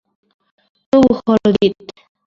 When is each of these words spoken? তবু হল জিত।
তবু 0.93 1.09
হল 1.19 1.43
জিত। 1.55 1.75